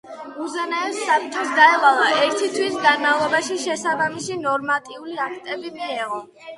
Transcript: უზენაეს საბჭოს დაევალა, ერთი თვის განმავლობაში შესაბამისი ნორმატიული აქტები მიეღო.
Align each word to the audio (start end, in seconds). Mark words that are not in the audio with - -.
უზენაეს 0.43 0.97
საბჭოს 1.09 1.51
დაევალა, 1.59 2.09
ერთი 2.23 2.51
თვის 2.57 2.81
განმავლობაში 2.87 3.61
შესაბამისი 3.69 4.43
ნორმატიული 4.51 5.25
აქტები 5.31 5.77
მიეღო. 5.81 6.25